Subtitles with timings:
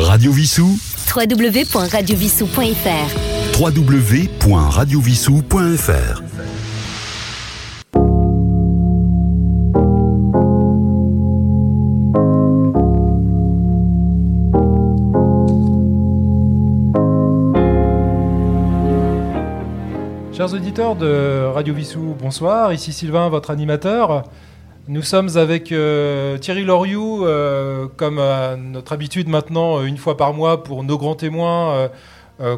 [0.00, 0.76] Radio Vissou
[1.12, 6.22] www.radiovissou.fr www.radiovissou.fr
[20.32, 22.72] Chers auditeurs de Radio Vissou, bonsoir.
[22.72, 24.22] Ici Sylvain, votre animateur.
[24.90, 30.16] Nous sommes avec euh, Thierry Loriou, euh, comme à notre habitude maintenant, euh, une fois
[30.16, 31.90] par mois pour nos grands témoins,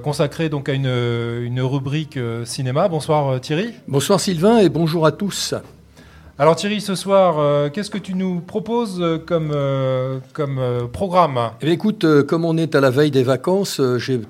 [0.05, 2.87] consacrés donc à une, rubrique cinéma.
[2.89, 3.73] Bonsoir Thierry.
[3.89, 5.55] Bonsoir Sylvain et bonjour à tous.
[6.41, 11.51] Alors Thierry, ce soir, euh, qu'est-ce que tu nous proposes euh, comme, euh, comme programme?
[11.61, 14.23] Eh écoute, comme on est à la veille des vacances, j'ai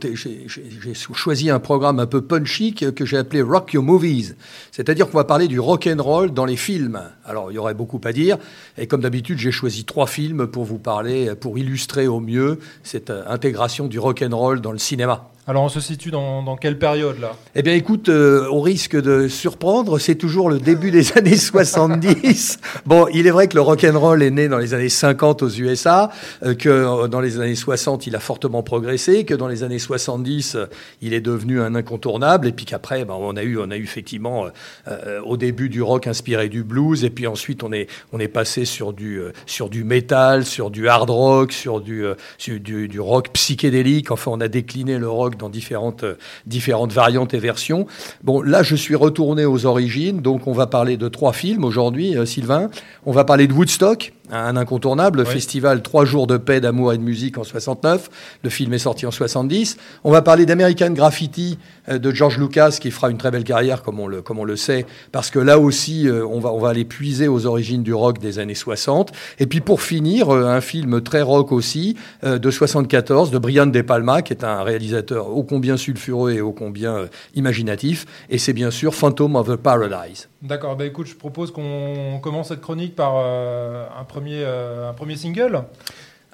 [1.15, 4.35] choisi un programme un peu punchy que, j'ai appelé Rock Your Movies.
[4.73, 7.01] C'est-à-dire qu'on va parler du rock roll dans les films.
[7.25, 8.39] Alors, il y aurait beaucoup à dire.
[8.77, 13.11] Et comme d'habitude, j'ai choisi trois films pour vous parler, pour illustrer au mieux cette
[13.11, 15.31] intégration du rock roll dans le cinéma.
[15.51, 17.33] Alors on se situe dans, dans quelle période là?
[17.57, 22.61] Eh bien, écoute, euh, au risque de surprendre, c'est toujours le début des années 70.
[22.87, 25.43] Bon, il est vrai que le rock and roll est né dans les années 50
[25.43, 26.13] aux USA,
[26.45, 29.81] euh, que euh, dans les années 60, il a fortement progressé, que dans les années
[29.81, 30.67] 70, euh,
[31.03, 33.83] il est devenu un incontournable, et puis qu'après, ben, on a eu, on a eu
[33.83, 34.47] effectivement
[35.25, 38.65] au début du rock inspiré du blues, et puis ensuite on est, on est passé
[38.65, 42.05] sur du, sur du metal, sur du hard rock, sur du,
[42.39, 44.13] sur du, du rock psychédélique.
[44.13, 47.87] Enfin, on a décliné le rock dans différentes, variantes et versions.
[48.23, 52.17] Bon, là, je suis retourné aux origines, donc on va parler de trois films aujourd'hui,
[52.17, 52.71] euh, Sylvain.
[53.07, 55.27] On va parler de Woodstock, un incontournable, Oui.
[55.27, 58.11] festival Trois jours de paix, d'amour et de musique en 69.
[58.43, 59.77] Le film est sorti en 70.
[60.05, 63.83] On va parler d'American Graffiti euh, de George Lucas, qui fera une très belle carrière,
[63.83, 66.59] comme on le, comme on le sait, parce que là aussi, euh, on, va, on
[66.59, 69.13] va aller puiser aux origines du rock des années 60.
[69.39, 73.81] Et puis pour finir, euh, un film très rock aussi, de 74, de Brian De
[73.83, 78.07] Palma, qui est un réalisateur ô combien sulfureux et ô combien imaginatif.
[78.29, 80.29] Et c'est bien sûr Phantom of the Paradise.
[80.43, 84.93] D'accord, bah écoute, je propose qu'on commence cette chronique par euh, un, premier, euh, un
[84.93, 85.63] premier single.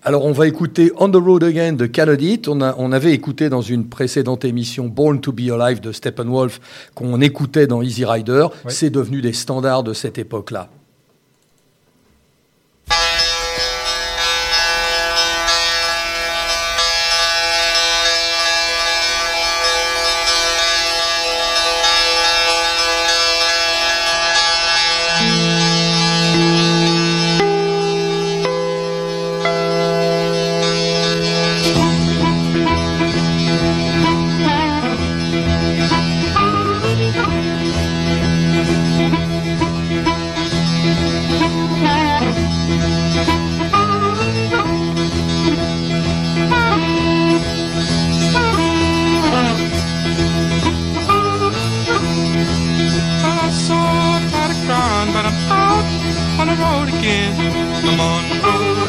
[0.02, 2.42] Alors, on va écouter On the Road Again de Cannodit.
[2.48, 6.60] On, a- on avait écouté dans une précédente émission Born to Be Alive de Steppenwolf,
[6.94, 8.46] qu'on écoutait dans Easy Rider.
[8.64, 8.72] Oui.
[8.72, 10.68] C'est devenu des standards de cette époque-là.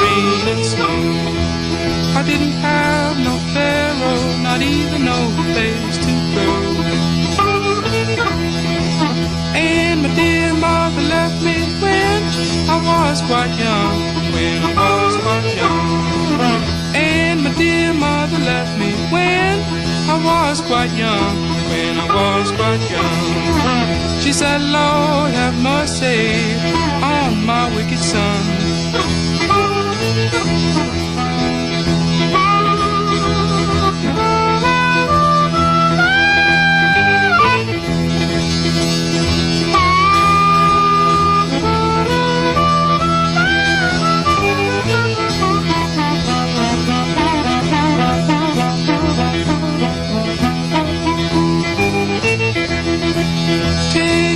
[0.00, 0.96] rain and snow.
[2.18, 5.18] I didn't have no pharaoh, not even no
[5.52, 6.48] place to go.
[9.54, 12.22] And my dear mother left me when
[12.68, 13.96] I was quite young,
[14.34, 14.72] when I
[15.04, 16.62] was quite young.
[16.94, 19.60] And my dear mother left me when
[20.08, 21.36] I was quite young,
[21.70, 24.20] when I was quite young.
[24.20, 26.54] She said, Lord, have mercy
[27.02, 28.65] on my wicked son.
[30.16, 30.24] Take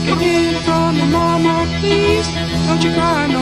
[0.08, 2.28] a hint from mama, please.
[2.66, 3.39] Don't you cry no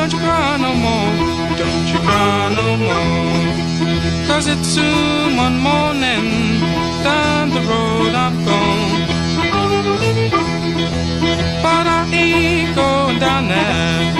[0.00, 1.56] Don't you cry no more.
[1.58, 4.26] Don't you cry no more.
[4.26, 6.58] Cause it's soon one morning.
[7.04, 9.06] Down the road I'm gone.
[11.62, 14.19] But I ain't going down there.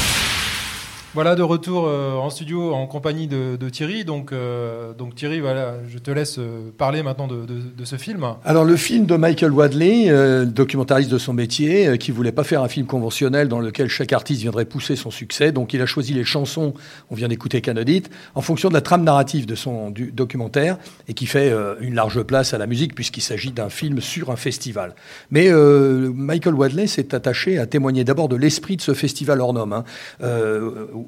[1.13, 4.05] Voilà, de retour euh, en studio en compagnie de, Thierry.
[4.05, 8.25] Donc, euh, donc Thierry, voilà, je te laisse euh, parler maintenant de, ce film.
[8.45, 12.67] Alors le film de Michael Wadley, documentariste de son métier, qui voulait pas faire un
[12.69, 16.23] film conventionnel dans lequel chaque artiste viendrait pousser son succès, donc il a choisi les
[16.23, 16.75] chansons,
[17.09, 20.77] on vient d'écouter Canadite, en fonction de la trame narrative de son documentaire,
[21.07, 24.35] et qui fait une large place à la musique puisqu'il s'agit d'un film sur un
[24.35, 24.93] festival.
[25.31, 29.83] Mais Michael Wadley s'est attaché à témoigner d'abord de l'esprit de ce festival hors hein.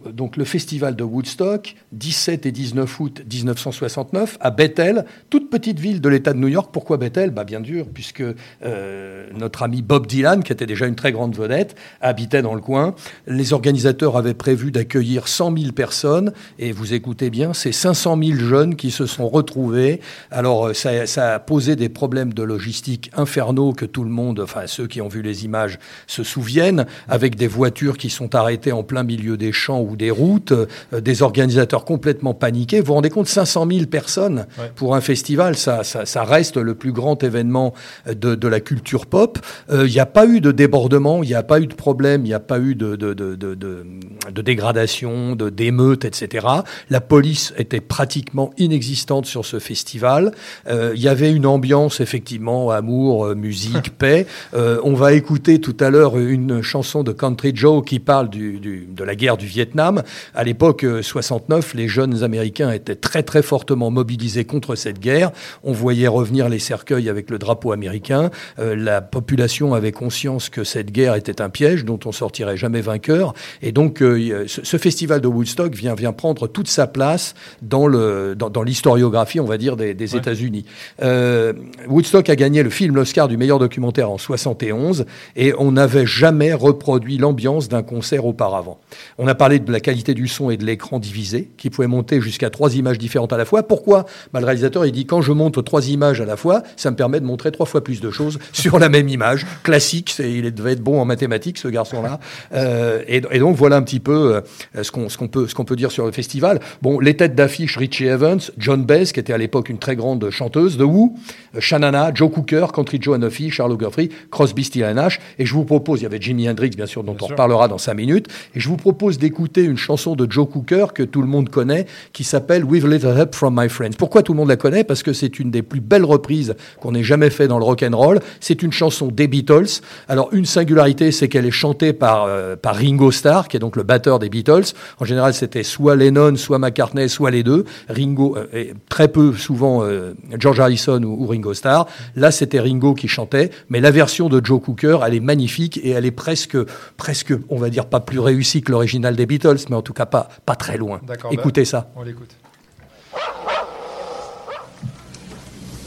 [0.06, 5.80] Euh, donc le festival de Woodstock, 17 et 19 août 1969, à Bethel, toute petite
[5.80, 6.70] ville de l'État de New York.
[6.72, 7.32] Pourquoi Bethel?
[7.32, 8.24] Bah Bien dur, puisque
[8.64, 12.62] euh, notre ami Bob Dylan, qui était déjà une très grande vedette, habitait dans le
[12.62, 12.96] coin.
[13.28, 18.40] Les organisateurs avaient prévu d'accueillir 100 000 personnes, et vous écoutez bien, c'est 500 000
[18.40, 20.00] jeunes qui se sont retrouvés.
[20.32, 24.40] Alors euh, ça, ça a posé des problèmes de logistique infernaux que tout le monde,
[24.40, 28.72] enfin ceux qui ont vu les images, se souviennent, avec des voitures qui sont arrêtées
[28.72, 32.80] en plein milieu des champs ou des routes, euh, des organisateurs complètement paniqués.
[32.80, 34.72] Vous vous rendez compte, 500 000 personnes Ouais.
[34.76, 37.74] pour un festival, ça, ça, ça reste le plus grand événement
[38.08, 39.40] de, de la culture pop.
[39.72, 42.22] Euh, Il n'y a pas eu de débordement, il n'y a pas eu de problème,
[42.26, 46.48] il n'y a pas eu de, de, de, dégradation, de d'émeutes, etc.
[46.90, 50.32] La police était pratiquement inexistante sur ce festival.
[50.68, 54.26] Euh, Il y avait une ambiance, effectivement, amour, musique, paix.
[54.54, 58.88] On va écouter tout à l'heure une chanson de Country Joe qui parle du, du,
[58.90, 59.73] de la guerre du Vietnam.
[59.76, 65.32] À l'époque euh, 69, les jeunes Américains étaient très très fortement mobilisés contre cette guerre.
[65.64, 68.32] On voyait revenir les cercueils avec le drapeau américain.
[68.60, 72.82] Euh, la population avait conscience que cette guerre était un piège dont on sortirait jamais
[72.82, 73.34] vainqueur.
[73.62, 77.88] Et donc, euh, ce, ce festival de Woodstock vient, vient prendre toute sa place dans
[77.88, 80.20] le dans, dans l'historiographie, on va dire, des, des Ouais.
[80.20, 80.66] États-Unis.
[81.02, 81.54] Euh,
[81.88, 85.06] Woodstock a gagné le film l'Oscar du meilleur documentaire en 71
[85.36, 88.80] et on n'avait jamais reproduit l'ambiance d'un concert auparavant.
[89.18, 92.22] On a parlé de la qualité du son et de l'écran divisé, qui pouvait monter
[92.22, 93.64] jusqu'à trois images différentes à la fois.
[93.64, 94.06] Pourquoi?
[94.34, 96.96] Bah, Le réalisateur, il dit quand je monte trois images à la fois, ça me
[96.96, 99.46] permet de montrer trois fois plus de choses sur la même image.
[99.64, 102.20] Classique, il devait être bon en mathématiques, ce garçon-là.
[102.54, 104.42] Euh, et, et donc voilà un petit peu
[104.76, 106.60] euh, ce qu'on qu'on peut, qu'on peut dire sur le festival.
[106.82, 110.30] Bon, les têtes d'affiche, Richie Evans, John Baez, qui était à l'époque une très grande
[110.30, 111.14] chanteuse, The Who,
[111.56, 115.20] euh, Shanana, Joe Cooker, Country Joe Hanofi, Charles Guthrie, Crosby, Stills Nash.
[115.40, 117.34] Et je vous propose, il y avait Jimi Hendrix, bien sûr, dont Bien on sûr.
[117.34, 118.28] reparlera dans cinq minutes.
[118.56, 121.86] Et je vous propose d'écouter une chanson de Joe Cooker que tout le monde connaît,
[122.12, 123.94] qui s'appelle With Little Help from My Friends.
[123.98, 124.84] Pourquoi tout le monde la connaît?
[124.84, 127.84] Parce que c'est une des plus belles reprises qu'on ait jamais fait dans le rock
[127.84, 128.20] and roll.
[128.40, 129.82] C'est une chanson des Beatles.
[130.08, 133.76] Alors une singularité, c'est qu'elle est chantée par euh, par Ringo Starr, qui est donc
[133.76, 134.74] le batteur des Beatles.
[135.00, 137.66] En général, c'était soit Lennon, soit McCartney, soit les deux.
[137.90, 141.88] Ringo, euh, et très peu souvent euh, George Harrison ou, ou Ringo Starr.
[142.16, 145.90] Là, c'était Ringo qui chantait, mais la version de Joe Cooker, elle est magnifique et
[145.90, 146.58] elle est presque,
[146.98, 150.06] presque, on va dire, pas plus réussie que l'original des Beatles, mais en tout cas
[150.06, 151.00] pas, pas très loin.
[151.06, 151.90] D'accord, bah- Écoutez ça.
[151.96, 152.36] On l'écoute.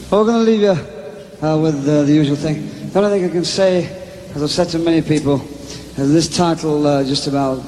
[0.09, 0.71] We're going to leave you
[1.45, 2.63] uh, with uh, the usual thing.
[2.93, 3.85] The only thing I can say,
[4.35, 5.41] as I've said to many people,
[5.97, 7.59] is this title uh, just about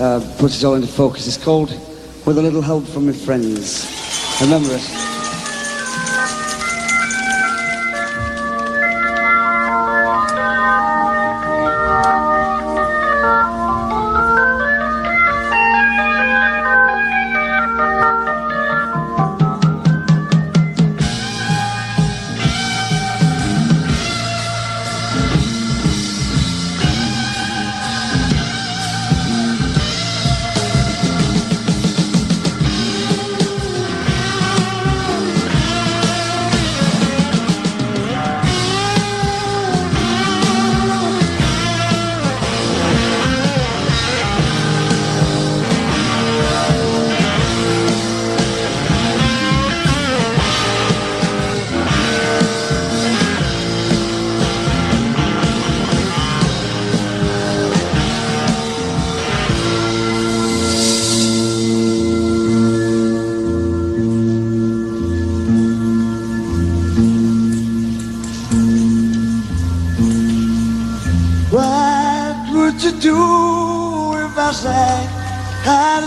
[0.00, 1.26] uh, puts it all into focus.
[1.28, 1.70] It's called
[2.26, 3.86] With a Little Help from My Friends.
[4.40, 5.15] Remember it.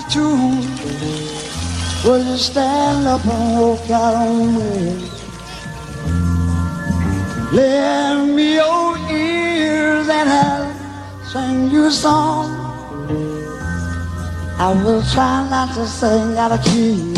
[0.09, 0.61] Tune?
[2.05, 5.09] Would you stand up and walk out on me?
[7.51, 12.55] Lend me your ears and I'll sing you a song.
[14.59, 17.08] I will try not to sing out of key.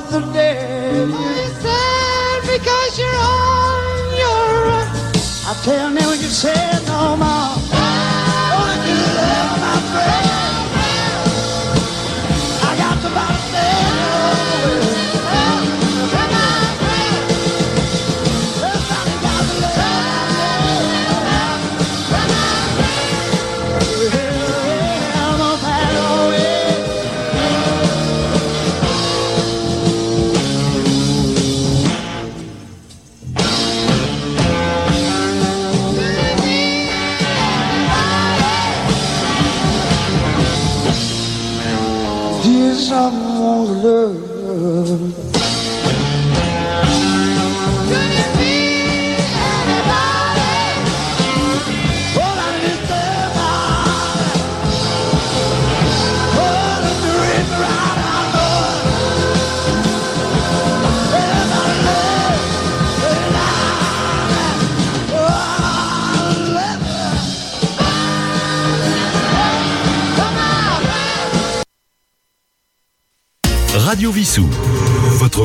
[0.00, 1.06] Of the day?
[1.42, 4.88] It's sad because you're on your own.
[5.46, 6.54] I tell me when you say
[6.86, 7.49] no more.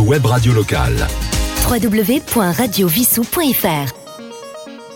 [0.06, 1.08] Web radio locale.
[1.68, 3.94] www.radiovissou.fr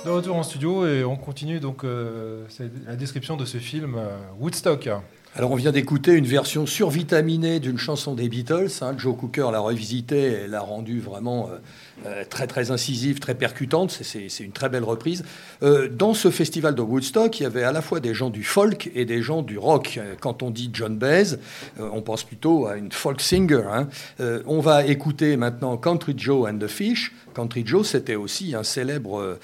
[0.06, 2.44] De retour en studio et on continue donc euh,
[2.86, 4.90] la description de ce film euh, Woodstock.
[5.36, 8.70] Alors on vient d'écouter une version survitaminée d'une chanson des Beatles.
[8.82, 8.94] hein.
[8.98, 11.58] Joe Cooker l'a revisitée et l'a rendue vraiment euh,
[12.06, 13.92] euh, très très incisive, très percutante.
[13.92, 15.24] C'est- une très belle reprise.
[15.64, 18.44] Euh, dans ce festival de Woodstock, il y avait à la fois des gens du
[18.44, 19.96] folk et des gens du rock.
[19.98, 21.36] Euh, Quand on dit John Baez,
[21.80, 23.64] on pense plutôt à une folk singer.
[23.72, 23.88] hein.
[24.46, 27.14] On va écouter maintenant Country Joe and the Fish.
[27.34, 29.38] Country Joe, c'était aussi un célèbre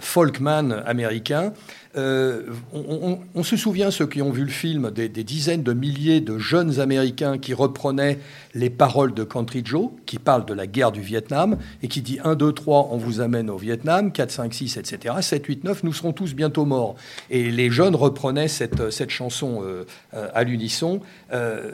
[0.00, 1.52] folkman américain.
[1.96, 6.38] On, se souvient, ceux qui ont vu le film, des, des dizaines de milliers de
[6.38, 8.18] jeunes Américains qui reprenaient
[8.54, 12.18] les paroles de Country Joe, qui parlent de la guerre du Vietnam, et qui dit
[12.22, 15.14] 1, 2, 3, on vous amène au Vietnam, 4, 5, 6, etc.
[15.20, 16.96] 7, 8, 9, nous serons tous bientôt morts.
[17.30, 21.00] Et les jeunes reprenaient cette, cette chanson euh, euh, à l'unisson.
[21.32, 21.70] Euh,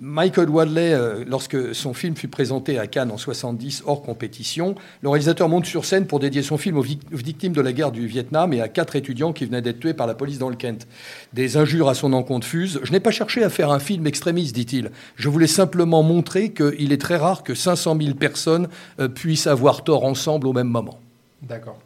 [0.00, 5.08] Michael Wadley, euh, lorsque son film fut présenté à Cannes en 70 hors compétition, le
[5.08, 8.52] réalisateur monte sur scène pour dédier son film aux victimes de la guerre du Vietnam
[8.52, 10.86] et à quatre étudiants qui venaient d'être tués par la police dans le Kent.
[11.32, 12.80] Des injures à son encontre fusent.
[12.82, 14.90] Je n'ai pas cherché à faire un film extrémiste, dit-il.
[15.16, 18.68] Je voulais simplement montrer qu'il est très rare que 500 000 personnes
[18.98, 20.98] euh, puissent avoir tort ensemble au même moment.
[21.42, 21.76] D'accord.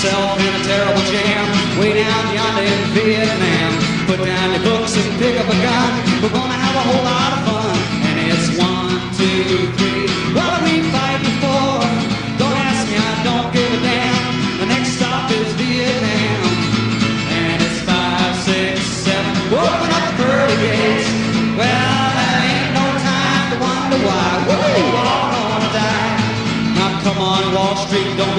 [0.00, 1.78] Got himself in a terrible jam.
[1.78, 3.72] Way down yonder in Vietnam.
[4.06, 6.22] Put down your books and pick up a gun.
[6.22, 7.29] We're gonna have a whole lot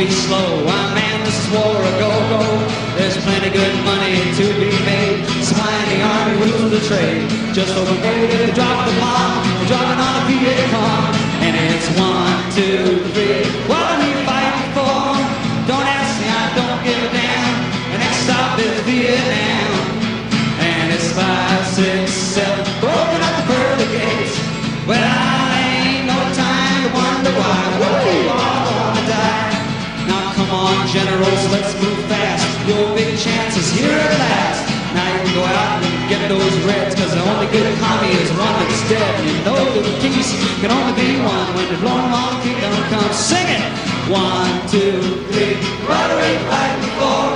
[0.06, 0.66] be slow.
[0.66, 2.42] Ah, man, this is war a go-go.
[2.98, 5.22] There's plenty good money to be made.
[5.46, 7.30] Supplying the army with the trade.
[7.54, 9.46] Just over there to drop the bomb.
[9.62, 11.14] We're dropping on a Vietcong.
[11.46, 13.46] And it's one, two, three.
[13.70, 14.98] What are we fighting for?
[15.70, 17.58] Don't ask me, I don't give a damn.
[17.94, 19.70] The next stop is Vietnam.
[20.66, 22.66] And it's five, six, seven.
[22.82, 24.34] Open up the pearly gates.
[24.90, 25.21] Well, ain't
[30.82, 32.46] on, generals, let's move fast.
[32.68, 34.62] Your big chance is here at last.
[34.94, 38.30] Now you can go out and get those reds, cause the only good commie is
[38.34, 39.14] one that's dead.
[39.26, 43.16] You know that peace can only be one when the blowing long kingdom comes.
[43.16, 43.64] Sing it!
[44.10, 45.00] One, two,
[45.32, 45.56] three.
[45.56, 47.30] We fighting for?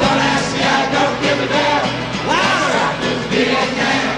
[0.00, 1.84] Don't ask me, I don't give a damn.
[2.30, 2.88] Louder!
[3.32, 4.14] Vietnam!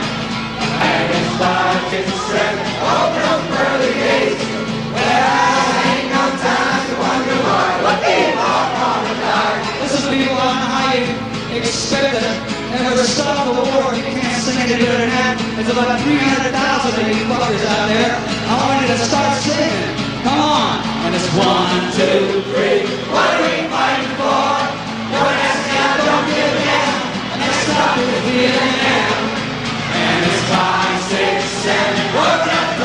[0.85, 2.66] And it's five, six, seven.
[2.82, 4.42] Open up early gates.
[4.92, 7.68] Well, I ain't no time to wonder why.
[7.87, 8.36] What people
[11.57, 12.37] You can expect that
[12.85, 13.89] never stop the war.
[13.97, 15.41] You can't sing it into an act.
[15.57, 18.13] There's about 300,000 of you fuckers out there.
[18.13, 19.73] I want you to start singing.
[20.21, 20.85] Come on.
[21.09, 22.85] And it's one, two, three.
[23.09, 24.53] What are we fighting for?
[25.17, 27.41] No one has to I don't give a damn.
[27.41, 29.17] And it's stop it, Vietnam.
[29.97, 32.05] And it's five, six, seven.
[32.21, 32.75] Work out.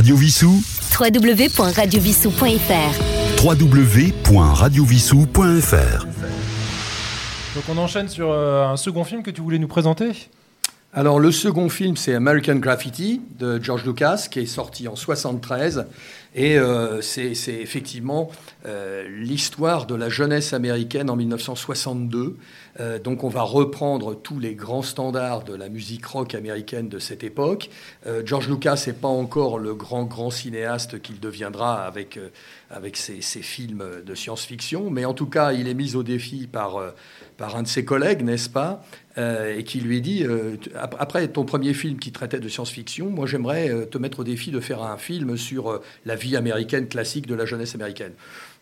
[0.00, 0.62] Radio Vissou,
[0.98, 6.06] www.radiovissou.fr www.radiovissou.fr.
[7.54, 10.12] Donc on enchaîne sur euh, un second film que tu voulais nous présenter?
[10.92, 15.86] Alors le second film, c'est American Graffiti de George Lucas, qui est sorti en 73.
[16.34, 18.28] Et euh, c'est effectivement
[18.66, 22.36] euh, l'histoire de la jeunesse américaine en 1962.
[22.80, 26.98] Euh, donc on va reprendre tous les grands standards de la musique rock américaine de
[26.98, 27.70] cette époque.
[28.24, 32.18] George Lucas n'est pas encore le grand, grand cinéaste qu'il deviendra avec,
[32.68, 36.48] avec ses, ses films de science-fiction, mais en tout cas, il est mis au défi
[36.48, 36.80] par,
[37.36, 38.82] par un de ses collègues, n'est-ce pas?
[39.18, 43.26] Euh, et qui lui dit euh, après ton premier film qui traitait de science-fiction, moi
[43.26, 47.26] j'aimerais euh, te mettre au défi de faire un film sur la vie américaine classique
[47.26, 48.12] de la jeunesse américaine.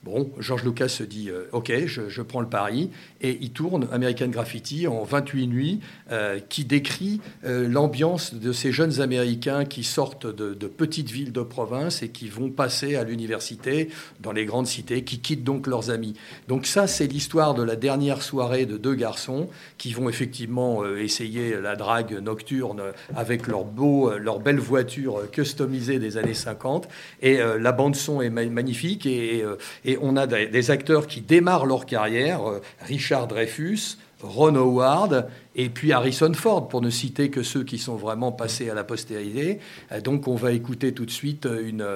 [0.04, 2.88] Bon, George Lucas se dit euh, ok, je, prends le pari
[3.20, 5.80] et il tourne American Graffiti en 28 nuits,
[6.12, 11.42] euh, qui décrit euh, l'ambiance de ces jeunes Américains qui sortent de, petites villes de
[11.42, 13.88] province et qui vont passer à l'université
[14.20, 16.14] dans les grandes cités, qui quittent donc leurs amis.
[16.46, 21.60] Donc ça, c'est l'histoire de la dernière soirée de deux garçons qui vont effectivement essayer
[21.60, 22.82] la drague nocturne
[23.16, 26.88] avec leur beau, leur belle voiture customisée des années 50.
[27.22, 29.42] Et la bande son est ma- magnifique et,
[29.88, 32.46] et on a des, acteurs qui démarrent leur carrière.
[32.46, 37.78] euh, Richard Dreyfus, Ron Howard et puis Harrison Ford, pour ne citer que ceux qui
[37.78, 39.60] sont vraiment passés à la postérité.
[39.90, 41.86] Euh, Donc on va écouter tout de suite euh, une,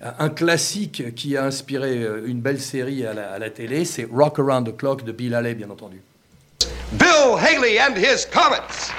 [0.00, 4.38] un classique qui a inspiré une belle série à la, à la télé, c'est Rock
[4.38, 6.00] Around the Clock de Bill Haley, bien entendu.
[6.92, 8.90] Bill Haley and his Comets.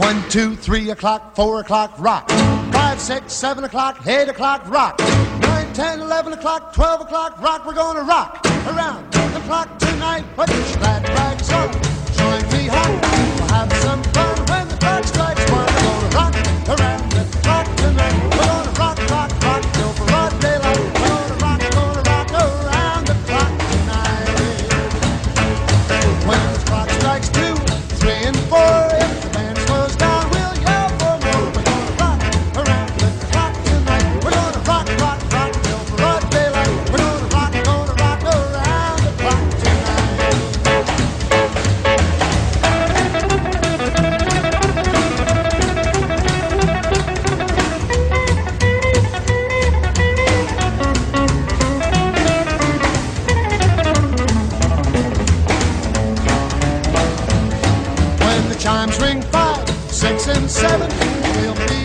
[0.00, 2.30] One, two, three o'clock, four o'clock, rock.
[2.72, 4.98] Five, six, seven o'clock, eight o'clock, rock.
[5.78, 7.64] Nine, ten, eleven o'clock, twelve o'clock, rock.
[7.64, 10.24] We're gonna rock around the clock tonight.
[10.34, 11.70] Put your glad rags on,
[12.16, 13.00] join me home.
[13.00, 15.66] We'll have some fun when the clock strikes one.
[15.66, 18.37] We're gonna rock around the clock tonight.
[60.30, 60.90] And seven,
[61.40, 61.77] we'll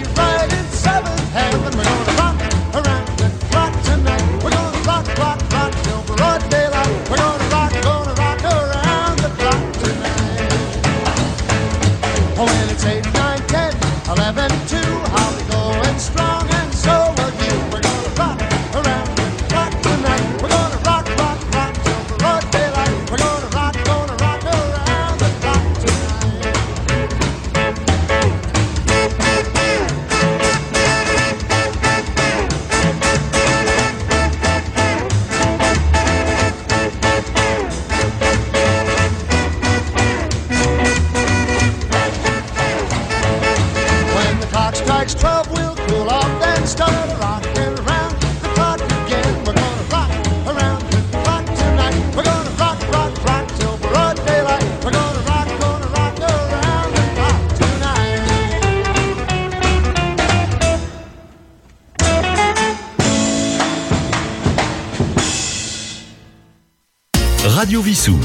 [67.73, 68.17] Radio Vissou,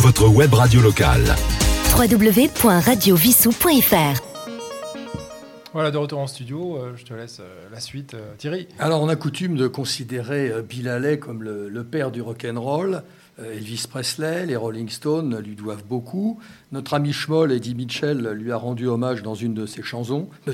[0.00, 1.34] votre web radio locale.
[1.98, 4.22] www.radiovissou.fr
[5.72, 6.76] Voilà, de retour en studio.
[6.76, 8.68] euh, je te laisse euh, la suite, euh, Thierry.
[8.78, 12.94] Alors, on a coutume de considérer Bill Haley comme le, le père du rock'n'roll.
[12.94, 13.00] Euh,
[13.56, 16.38] Elvis Presley, les Rolling Stones lui doivent beaucoup.
[16.72, 20.52] Notre ami Schmoll, Eddie Mitchell, lui a rendu hommage dans une de ses chansons, de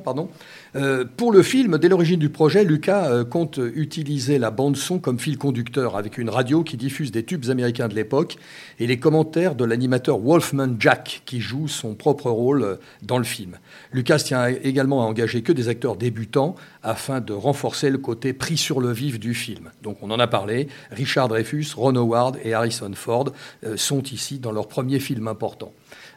[0.00, 0.28] pardon.
[0.76, 4.98] Euh, pour le film, dès l'origine du projet, Lucas euh, compte utiliser la bande son
[4.98, 8.36] comme fil conducteur avec une radio qui diffuse des tubes américains de l'époque
[8.78, 13.24] et les commentaires de l'animateur Wolfman Jack qui joue son propre rôle euh, dans le
[13.24, 13.56] film.
[13.92, 18.58] Lucas tient également à engager que des acteurs débutants afin de renforcer le côté pris
[18.58, 19.70] sur le vif du film.
[19.82, 23.32] Donc on en a parlé, Richard Dreyfus, Ron Howard et Harrison Ford
[23.64, 25.72] euh, sont ici dans leur premier film important.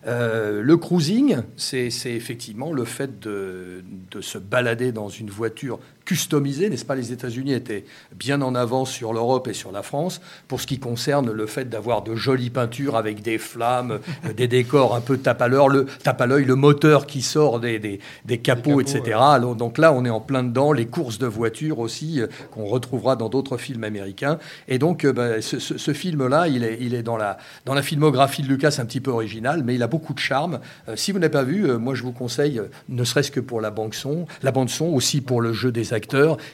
[0.08, 3.84] Euh, le cruising, c'est effectivement le fait de
[4.22, 6.96] se balader dans une voiture customisé, n'est-ce pas?
[6.96, 7.84] Les États-Unis étaient
[8.16, 11.68] bien en avance sur l'Europe et sur la France pour ce qui concerne le fait
[11.68, 15.68] d'avoir de jolies peintures avec des flammes, euh, des décors un peu tape à l'heure,
[15.68, 19.18] le tape à l'œil, le moteur qui sort des, des, des capots, capots, etc.
[19.20, 22.66] Alors, donc là, on est en plein dedans, les courses de voitures aussi euh, qu'on
[22.66, 24.38] retrouvera dans d'autres films américains.
[24.68, 27.74] Et donc, euh, bah, ce, ce- ce film-là, il est, il est dans la dans
[27.74, 30.60] la filmographie de Lucas un petit peu original, mais il a beaucoup de charme.
[30.88, 33.72] Euh, si vous n'avez pas vu, moi je vous conseille, ne serait-ce que pour la
[33.72, 35.94] bande son, la bande son aussi pour le jeu des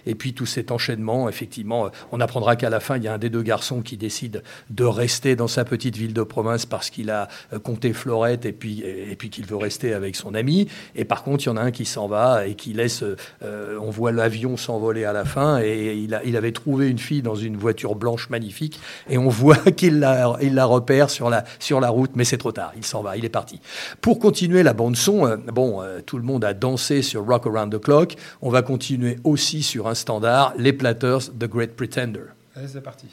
[0.06, 1.30] et puis tout cet enchaînement.
[1.30, 3.98] Effectivement, euh, on apprendra qu'à la fin, il y a un des deux garçons qui
[3.98, 8.46] décide de rester dans sa petite ville de province parce qu'il a euh, compté Florette
[8.46, 10.68] et puis qu'il veut rester avec son ami.
[10.96, 13.04] Et par contre, il y en a un qui s'en va et qui laisse.
[13.44, 17.36] euh, on voit l'avion s'envoler à la fin et il, avait trouvé une fille dans
[17.36, 22.38] une voiture blanche magnifique et on voit qu'il la, repère sur la, route, mais c'est
[22.38, 22.72] trop tard.
[22.78, 23.60] Il s'en va, il est parti.
[24.02, 27.82] Pour continuer la bande son, bon, tout le monde a dansé sur Rock Around the
[27.82, 28.16] Clock.
[28.42, 32.26] On va continuer aussi sur un standard, les Platters, The Great Pretender.
[32.56, 33.08] Allez, c'est parti.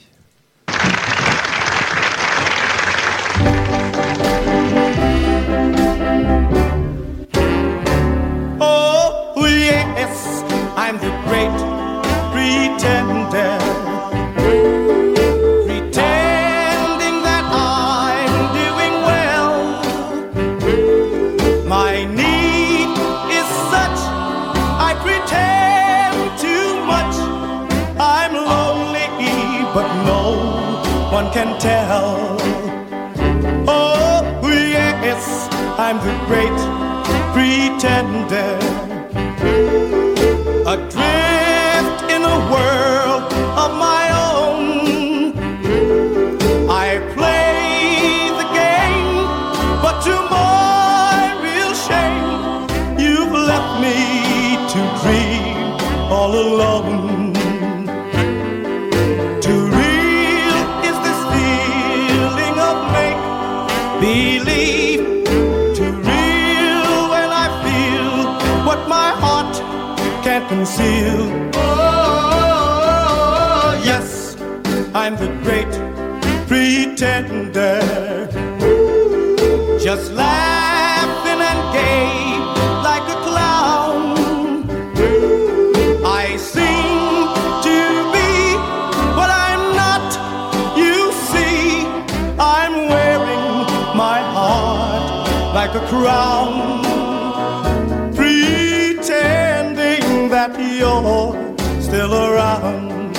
[100.39, 101.35] That you're
[101.83, 103.13] still around.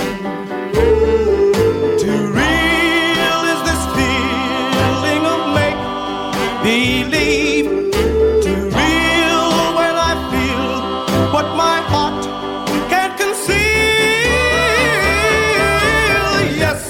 [1.99, 5.81] Too real is this feeling of make
[6.63, 7.67] believe.
[8.45, 9.47] Too real
[9.79, 10.67] when I feel
[11.33, 12.23] what my heart
[12.89, 13.57] can't conceal.
[16.63, 16.81] Yes,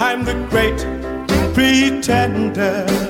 [0.00, 0.80] I'm the great
[1.54, 3.03] pretender.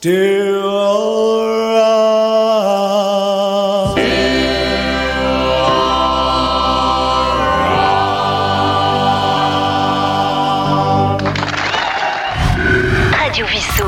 [0.00, 1.60] Still around.
[13.12, 13.84] Radio Vissou.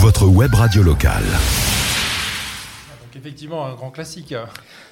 [0.00, 1.22] Votre web radio locale.
[1.24, 4.34] Donc effectivement, un grand classique.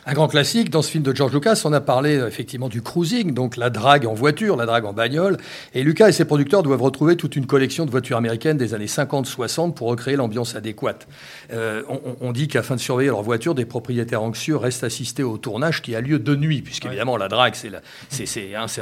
[0.05, 2.83] Un grand classique dans ce film de George Lucas, on a parlé euh, effectivement du
[2.83, 5.37] cruising, donc la drague en voiture, la drague en bagnole.
[5.75, 8.87] Et Lucas et ses producteurs doivent retrouver toute une collection de voitures américaines des années
[8.87, 11.07] 50-60 pour recréer l'ambiance adéquate.
[11.53, 15.37] Euh, on, on- dit qu'afin de surveiller leur voiture, des propriétaires anxieux restent assistés au
[15.39, 17.71] tournage qui a lieu de nuit, puisqu'évidemment la drague, c'est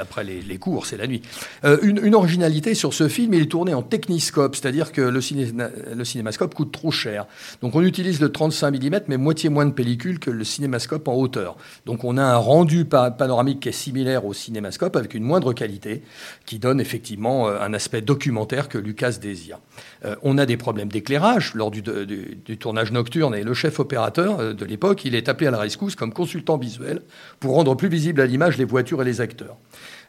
[0.00, 1.20] après les, les cours, c'est la nuit.
[1.64, 5.20] Euh, une, une originalité sur ce film, il est tourné en techniscope, c'est-à-dire que le,
[5.20, 5.52] ciné-
[5.94, 7.26] le cinémascope coûte trop cher.
[7.60, 11.56] Donc on utilise le 35 mm, mais moitié moins de pellicule que le cinémascope hauteur.
[11.86, 15.52] Donc on a un rendu pa- panoramique qui est similaire au cinémascope avec une moindre
[15.52, 16.02] qualité,
[16.46, 19.58] qui donne effectivement euh, un aspect documentaire que Lucas désire.
[20.04, 21.82] Euh, on a des problèmes d'éclairage lors du
[22.58, 25.94] tournage nocturne et le chef opérateur euh, de l'époque, il est appelé à la rescousse
[25.96, 27.02] comme consultant visuel
[27.38, 29.56] pour rendre plus visible à l'image les voitures et les acteurs.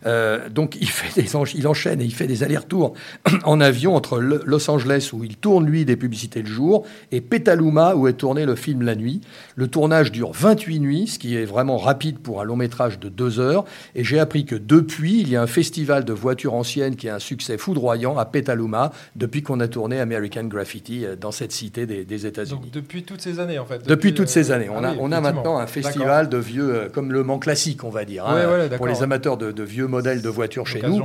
[0.05, 2.93] Euh, donc il, fait des en- il enchaîne et il fait des allers-retours
[3.43, 7.21] en avion entre le- Los Angeles, où il tourne lui des publicités le jour, et
[7.21, 9.21] Petaluma, où est tourné le film la nuit.
[9.55, 13.09] Le tournage dure 28 nuits, ce qui est vraiment rapide pour un long métrage de
[13.09, 13.65] deux heures.
[13.95, 17.15] Et j'ai appris que depuis, il y a un festival de voitures anciennes qui a
[17.15, 21.85] un succès foudroyant à Petaluma, depuis qu'on a tourné American Graffiti euh, dans cette cité
[21.85, 22.71] des, des États-Unis.
[22.73, 23.85] Depuis toutes ces années en fait.
[23.87, 24.69] Depuis, toutes euh, ces années.
[24.69, 27.39] On, ah a, oui, on a maintenant un festival de vieux, euh, comme le Mans
[27.39, 30.81] classique, on va dire, hein, pour les amateurs de, de vieux modèles de voitures chez
[30.81, 30.99] nous.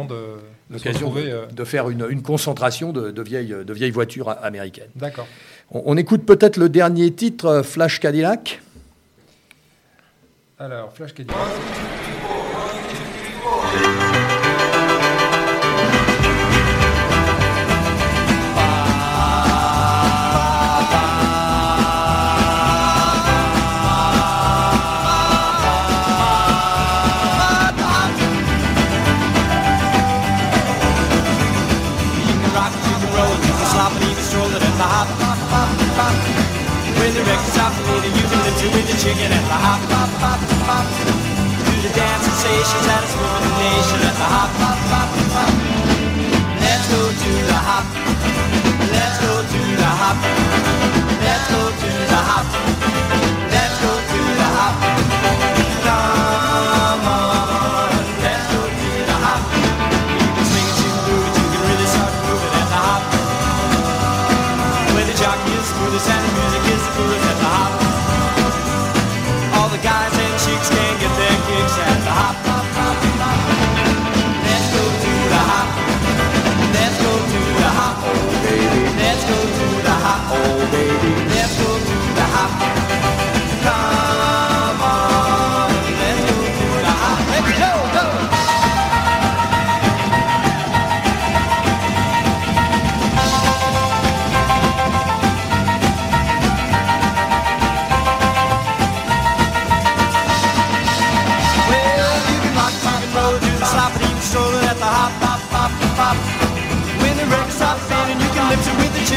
[0.71, 4.31] L'occasion de, de, euh, de faire une, une concentration de, de vieilles, de vieilles voitures
[4.43, 4.89] américaines.
[4.97, 5.29] D'accord.
[5.71, 8.63] On, on écoute peut-être le dernier titre, euh, Flash Cadillac.
[10.59, 11.37] Alors, Flash Cadillac.
[39.03, 40.87] Chicken at the hop, hop, hop, hop.
[41.67, 45.53] Do the dance sensations at the hop, hop, hop, hop.
[46.65, 47.87] Let's go to the hop.
[48.95, 50.17] Let's go to the hop.
[51.21, 52.06] Let's go to the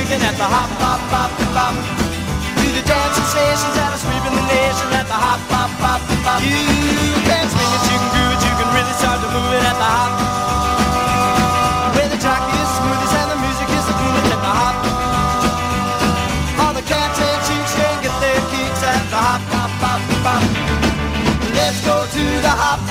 [0.09, 1.75] lift it with the chicken at the hop, hop, hop, hop.
[2.57, 6.41] Do the dance sensations that are sweeping the nation at the hop, hop, hop, hop.
[6.41, 9.63] You can swing it, you can groove it, you can really start to move it
[9.63, 10.11] at the hop.
[11.93, 14.75] When the jockey is smoothest and the music is the coolest at the hop.
[16.57, 20.43] All the cats and chicks can get their kicks at the hop, hop, hop, hop.
[21.53, 22.81] Let's go to the hop.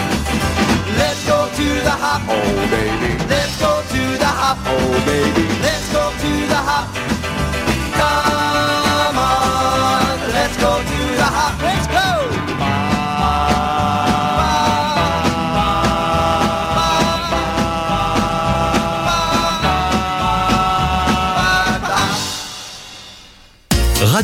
[0.98, 2.22] Let's go to the hop.
[2.31, 2.38] Oh
[2.70, 3.11] baby.
[3.26, 4.59] Let's go to the hop.
[4.66, 5.46] Oh baby.
[5.62, 5.77] Let's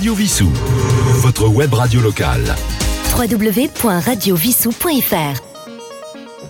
[0.04, 0.50] Radio Vissou,
[1.22, 2.44] votre web radio locale.
[3.16, 5.40] www.radiovissou.fr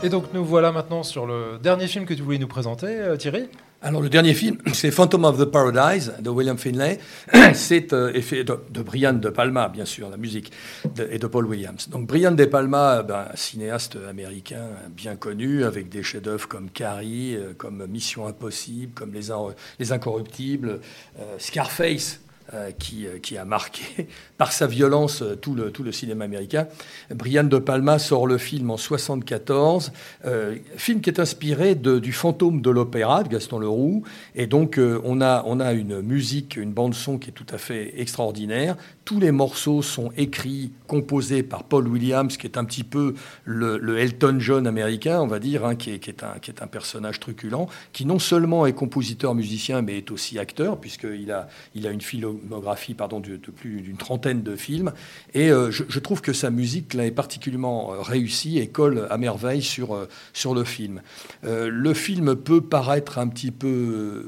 [0.03, 3.17] Et donc nous voilà maintenant sur le dernier film que tu voulais nous présenter, euh,
[3.17, 3.45] Thierry?
[3.81, 6.99] Alors le dernier film, c'est Phantom of the Paradise de William Finlay.
[7.55, 10.51] C'est euh, effet de, de Brian De Palma, bien sûr, la musique,
[10.97, 11.89] de- et de Paul Williams.
[11.91, 17.37] Donc Brian De Palma, ben, un cinéaste américain bien connu, avec des chefs-d'œuvre comme Carrie,
[17.37, 20.81] euh, comme Mission Impossible, comme Les, In- Les Incorruptibles,
[21.21, 22.19] euh, Scarface.
[22.53, 26.27] Euh, qui, euh, qui a marqué par sa violence euh, tout le, tout le cinéma
[26.27, 26.67] américain.
[27.11, 29.93] Brian De Palma sort le film en 74,
[30.27, 34.03] euh, film qui est inspiré de- du fantôme de l'opéra de Gaston Leroux.
[34.35, 37.99] Et donc, on, a, on a une musique, une bande-son qui est tout à fait
[37.99, 38.77] extraordinaire.
[39.05, 43.99] Tous les morceaux sont écrits, composés par Paul Williams, qui est un petit peu le,
[43.99, 46.23] Elton John américain, on va dire, hein, qui, est, qui, est
[46.63, 51.87] un, personnage truculent, qui non seulement est compositeur-musicien, mais est aussi acteur, puisqu'il a, il
[51.87, 52.01] a une
[52.41, 54.93] filmographie pardon, de, plus d'une trentaine de films.
[55.35, 59.19] Et euh, je, trouve que sa musique là, est particulièrement euh, réussie et colle à
[59.19, 61.03] merveille sur, euh, sur le film.
[61.43, 64.27] Le film peut paraître un petit peu,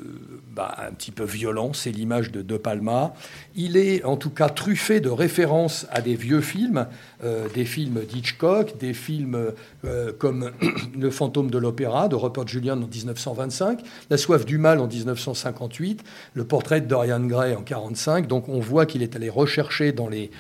[0.55, 3.15] bah, un petit peu violent, c'est l'image de De Palma.
[3.59, 6.87] Il est en tout cas truffé de références à des vieux films,
[7.25, 9.53] euh, des films d'Hitchcock, des films
[9.87, 10.51] euh, comme
[10.99, 16.05] Le fantôme de l'opéra de Rupert Julian en 1925, La soif du mal en 1958,
[16.35, 18.27] Le portrait de Dorian Gray en 1945.
[18.27, 20.31] Donc on voit qu'il est allé rechercher dans les,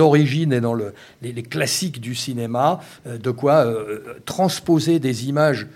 [0.00, 3.64] origines et dans le, les, classiques du cinéma euh, de quoi
[4.24, 5.68] transposer des images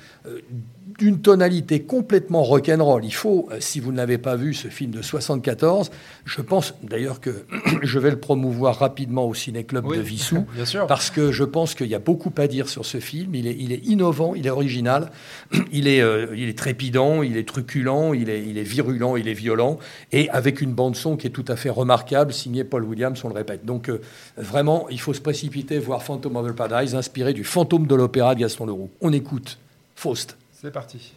[0.99, 3.05] d'une tonalité complètement rock'n'roll.
[3.05, 5.91] Il faut, euh, si vous ne l'avez pas vu, ce film de 74,
[6.25, 7.45] je pense d'ailleurs que
[7.83, 10.87] je vais le promouvoir rapidement au Ciné-Club Oui, de Vissou, bien sûr.
[10.87, 13.35] parce que je pense qu'il y a beaucoup à dire sur ce film.
[13.35, 15.11] Il est, il est innovant, il est original,
[15.73, 19.29] il est, euh, il est trépidant, il est truculent, il est, il est virulent, il
[19.29, 19.79] est violent,
[20.13, 23.35] et avec une bande-son qui est tout à fait remarquable, signée Paul Williams, on le
[23.35, 23.65] répète.
[23.65, 24.01] Donc euh,
[24.37, 28.35] vraiment, il faut se précipiter voir Phantom of the Paradise, inspiré du fantôme de l'opéra
[28.35, 28.91] de Gaston Leroux.
[29.01, 29.59] On écoute
[30.01, 30.35] Faust.
[30.51, 31.13] C'est parti.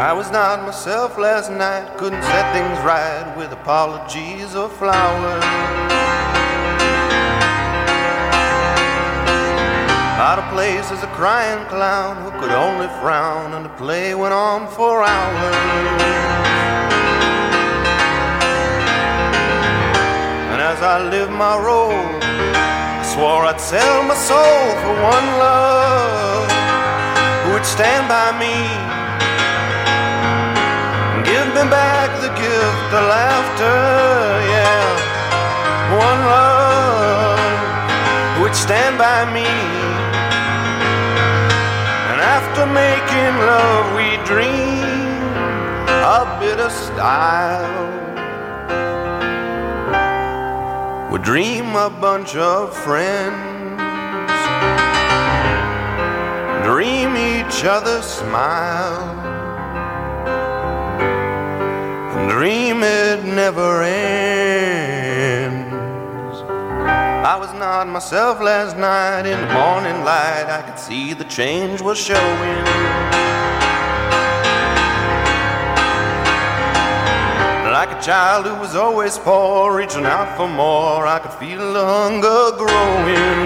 [0.00, 6.37] I was not myself last night, couldn't set things right with apologies or flowers.
[10.18, 14.34] Out of place as a crying clown who could only frown, and the play went
[14.34, 15.54] on for hours.
[20.50, 26.50] And as I lived my role, I swore I'd sell my soul for one love
[27.46, 28.58] who would stand by me
[31.14, 33.78] and give me back the gift of laughter,
[34.50, 34.82] yeah.
[35.94, 37.38] One love
[38.34, 39.77] who would stand by me.
[42.58, 44.82] After making love, we dream
[46.02, 47.86] a bit of style.
[51.12, 53.78] We dream a bunch of friends,
[56.66, 59.14] dream each other smile.
[62.16, 64.97] And dream it never ends.
[67.28, 70.46] I was not myself last night in the morning light.
[70.48, 72.64] I could see the change was showing.
[77.68, 81.84] Like a child who was always poor, reaching out for more, I could feel the
[81.84, 83.40] hunger growing.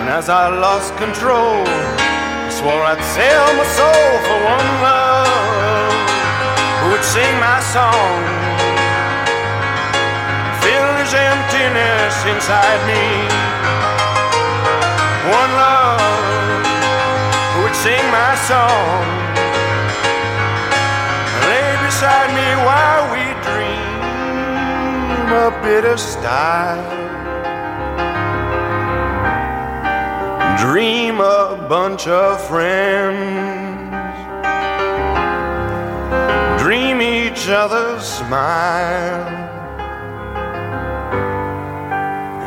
[0.00, 5.30] And as I lost control, I swore I'd sell my soul for one love
[6.82, 8.39] who would sing my song,
[11.60, 13.04] emptiness inside me.
[15.30, 16.00] One love
[17.54, 19.04] who would sing my song,
[21.48, 24.00] lay beside me while we dream
[25.32, 26.98] a bit of style.
[30.58, 33.90] dream a bunch of friends,
[36.62, 39.59] dream each other's smile,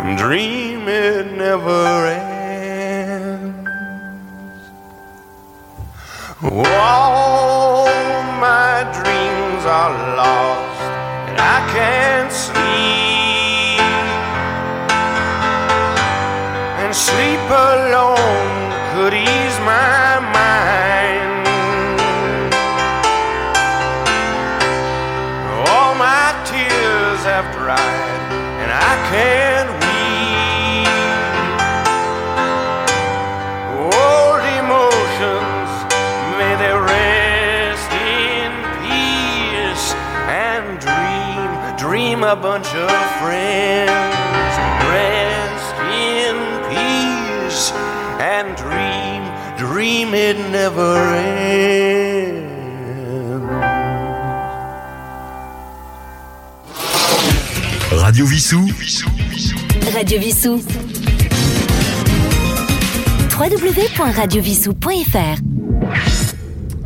[0.04, 3.70] and dream it never ends.
[6.44, 7.88] All
[8.48, 10.82] my dreams are lost,
[11.30, 12.63] and I can't sleep.
[16.84, 21.46] and sleep alone could ease my mind.
[25.69, 28.21] All my tears have dried,
[28.62, 29.52] and I can't
[42.34, 42.90] a bunch of
[43.21, 43.92] friends.
[44.90, 45.75] Rest
[46.10, 46.34] in
[46.71, 47.71] peace
[48.19, 49.21] and dream,
[49.56, 52.42] dream it never ends.
[58.02, 58.65] Radio Vissou.
[59.94, 60.60] Radio Vissou.
[63.29, 65.38] www.radiovissou.fr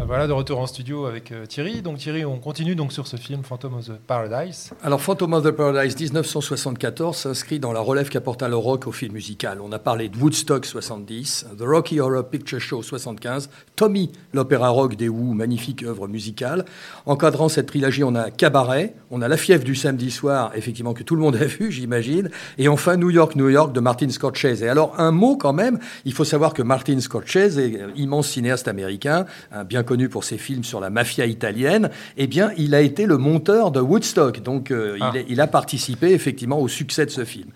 [0.07, 1.81] Voilà, de retour en studio avec euh, Thierry.
[1.81, 4.71] Donc Thierry, on continue donc sur ce film Phantom of the Paradise.
[4.81, 9.11] Alors, Phantom of the Paradise 1974 s'inscrit dans la relève qu'apporta le rock au film
[9.11, 9.59] musical.
[9.61, 14.95] On a parlé de Woodstock 70, The Rocky Horror Picture Show 75, Tommy, l'opéra rock
[14.95, 16.63] des Who, magnifique œuvre musicale.
[17.05, 21.03] Encadrant cette trilogie, on a Cabaret, on a La fièvre du samedi soir, effectivement, que
[21.03, 24.61] tout le monde a vu, j'imagine, et enfin New York, New York de Martin Scorsese.
[24.61, 28.69] Et alors, un mot quand même, il faut savoir que Martin Scorsese, euh, immense cinéaste
[28.69, 29.25] américain,
[29.65, 33.17] bien connu pour ses films sur la mafia italienne, eh bien, il a été le
[33.17, 34.41] monteur de Woodstock.
[34.43, 35.11] Donc, euh, Ah.
[35.13, 37.47] il, est- il a participé effectivement au succès de ce film.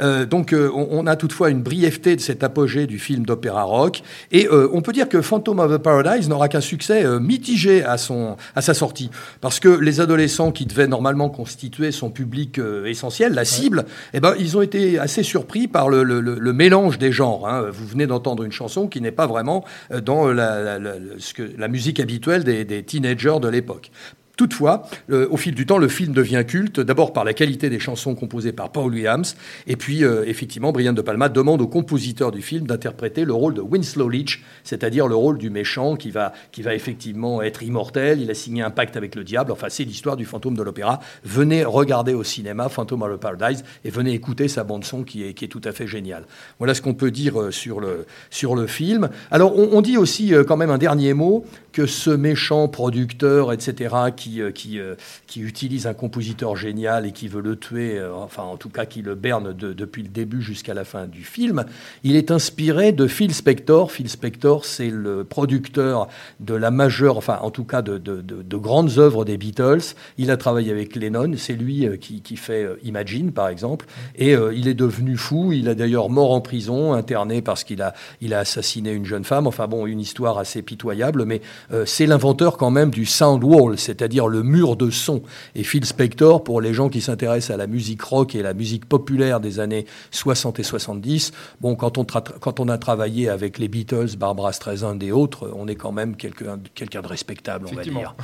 [0.00, 3.62] Euh, donc, euh, on, on a toutefois une brièveté de cet apogée du film d'opéra
[3.62, 4.02] rock.
[4.32, 8.36] Et on peut dire que Phantom of the Paradise n'aura qu'un succès mitigé à, son,
[8.54, 9.10] à sa sortie.
[9.40, 14.34] Parce que les adolescents qui devaient normalement constituait son public essentiel, la cible, eh ben,
[14.38, 17.48] ils ont été assez surpris par le, le- le- le mélange des genres.
[17.48, 17.64] hein.
[17.70, 19.64] Vous venez d'entendre une chanson qui n'est pas vraiment
[20.04, 23.90] dans la, la- la- ce que- la musique habituelle des, des teenagers de l'époque.
[24.36, 28.14] Toutefois, au fil du temps, le film devient culte, d'abord par la qualité des chansons
[28.14, 32.42] composées par Paul Williams, et puis euh, effectivement, Brian De Palma demande au compositeur du
[32.42, 36.62] film d'interpréter le rôle de Winslow Leach, c'est-à-dire le rôle du méchant qui va, qui
[36.62, 38.20] va effectivement être immortel.
[38.20, 39.52] Il a signé un pacte avec le diable.
[39.52, 41.00] Enfin, c'est l'histoire du fantôme de l'opéra.
[41.24, 45.24] Venez regarder au cinéma Phantom of the Paradise et venez écouter sa bande son qui
[45.24, 46.24] est, qui est tout à fait géniale.
[46.58, 49.08] Voilà ce qu'on peut dire euh, sur le, sur le film.
[49.30, 53.52] Alors, on, on dit aussi euh, quand même un dernier mot que ce méchant producteur,
[53.52, 54.94] etc., qui, euh, qui, euh,
[55.26, 58.84] qui utilise un compositeur génial et qui veut le tuer, euh, enfin en tout cas
[58.86, 61.64] qui le berne de- depuis le début jusqu'à la fin du film,
[62.04, 63.90] il est inspiré de Phil Spector.
[63.92, 66.08] Phil Spector, c'est le producteur
[66.40, 69.94] de la majeure, enfin en tout cas de, de- de- de grandes œuvres des Beatles.
[70.18, 74.74] Il a travaillé avec Lennon, c'est lui qui, fait Imagine par exemple, et il est
[74.74, 75.52] devenu fou.
[75.52, 79.24] Il a d'ailleurs mort en prison, interné parce qu'il a, il a assassiné une jeune
[79.24, 79.46] femme.
[79.46, 81.40] Enfin bon, une histoire assez pitoyable, mais
[81.84, 85.22] c'est l'inventeur quand même du sound wall, c'est-à-dire le mur de son.
[85.54, 88.86] Et Phil Spector, pour les gens qui s'intéressent à la musique rock et la musique
[88.86, 93.68] populaire des années 60 et 70, bon, quand on, quand on a travaillé avec les
[93.68, 97.82] Beatles, Barbara Streisand et autres, on est quand même quelqu'un quelqu'un de respectable, on va
[97.82, 98.14] dire.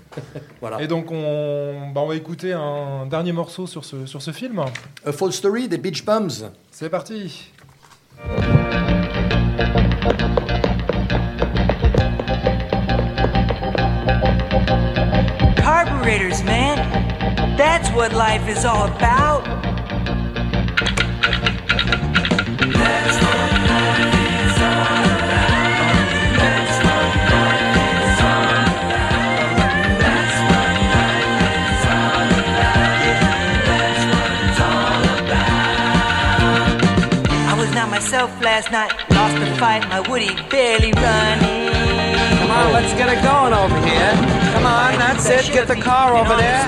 [0.60, 0.82] voilà.
[0.82, 4.64] Et donc on, bah, on va écouter un dernier morceau sur ce, sur ce film.
[5.04, 6.50] A False Story des Beach Bums.
[6.70, 7.50] C'est parti.
[16.06, 16.76] vibrators, man.
[17.56, 19.44] That's what life is all about.
[19.44, 19.58] That's
[23.22, 25.50] what life is all about.
[26.38, 29.98] That's what life is all about.
[29.98, 31.42] That's what life
[31.74, 33.02] is all about.
[33.02, 36.80] Yeah, that's what it's all about.
[37.48, 38.92] I was not myself last night.
[39.10, 41.65] Lost the fight, my Woody barely running.
[42.46, 44.14] Come on, let's get it going over here.
[44.54, 45.50] Come on, that's it.
[45.50, 46.62] Get the car over there.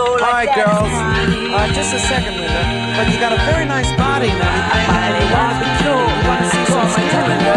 [0.00, 0.88] All right, girls.
[0.88, 2.64] Uh, just a second, Linda.
[2.96, 4.32] But you got a very nice body.
[4.32, 6.08] And you want to be cool.
[6.08, 7.52] You want to see some skin, Linda.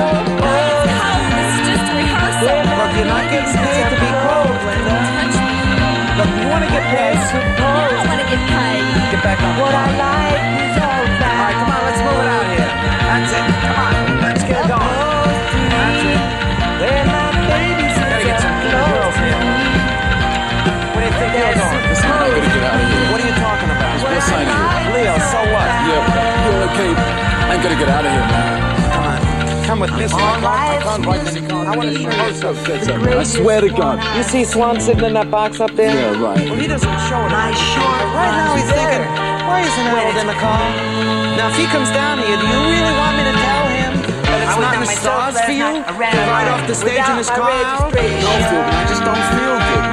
[2.43, 4.99] Look, you're not getting paid to be cold, Linda.
[6.19, 7.15] Look, you want to get paid?
[7.15, 8.83] I want to get paid.
[9.15, 9.55] Get back on.
[9.55, 10.16] What I like
[27.67, 28.55] I'm gonna get out of here, man.
[28.95, 29.19] Come on.
[29.67, 30.07] Come with me.
[30.07, 31.67] I can't bite any car.
[31.67, 32.79] I want to show you something.
[33.11, 33.99] I swear to God.
[34.15, 35.91] You see Swan sitting in that box up there?
[35.91, 36.47] Yeah, right.
[36.47, 37.27] Well, he doesn't show it.
[37.27, 39.03] My short Right now he's thinking,
[39.51, 40.63] why isn't Harold in the car?
[41.35, 43.91] Now, if he comes down here, do you really want me to tell him
[44.31, 47.27] that it's not in the stars for you to ride off the stage in his
[47.27, 47.91] car, Harold?
[47.91, 49.86] No, Philbin, I just don't feel good,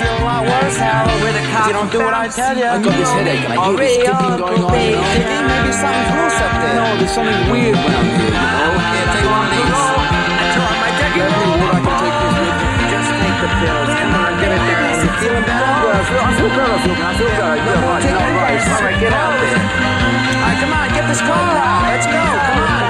[0.00, 0.08] man.
[0.08, 2.64] You don't feel a lot worse, Harold, if you don't do what I tell you.
[2.64, 4.72] I got this headache and I hear this ticking going on.
[4.72, 5.04] You know?
[5.12, 6.76] Maybe, maybe something's loose up there.
[6.80, 8.72] No, there's something weird around here, you know?
[8.80, 9.68] Yeah, take one of these.
[9.70, 12.56] I told I take You have any I can take this with?
[12.90, 13.88] Just take the pills.
[14.00, 14.88] Come on, get it down.
[15.00, 15.68] You feeling better?
[15.68, 17.04] Oh, yeah, I feel, I feel better, Philbin.
[17.04, 17.56] I feel better.
[17.60, 18.00] Yeah, right.
[18.00, 18.60] Take the right.
[18.60, 19.60] All right, get out there.
[19.60, 21.92] All right, come on, get this car out.
[21.92, 22.16] Let's go.
[22.16, 22.89] Come on.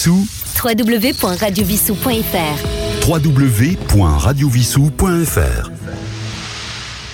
[0.00, 0.24] Vissou,
[0.64, 5.70] www.radiovissou.fr www.radiovissou.fr.